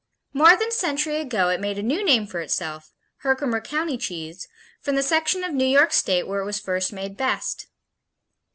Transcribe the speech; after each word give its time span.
More 0.33 0.55
than 0.57 0.69
a 0.69 0.71
century 0.71 1.17
ago 1.17 1.49
it 1.49 1.59
made 1.61 1.77
a 1.77 1.83
new 1.83 2.03
name 2.03 2.25
for 2.25 2.39
itself, 2.39 2.91
Herkimer 3.17 3.61
County 3.61 3.99
cheese, 3.99 4.47
from 4.81 4.95
the 4.95 5.03
section 5.03 5.43
of 5.43 5.53
New 5.53 5.63
York 5.63 5.93
State 5.93 6.27
where 6.27 6.41
it 6.41 6.45
was 6.45 6.59
first 6.59 6.91
made 6.91 7.15
best. 7.15 7.67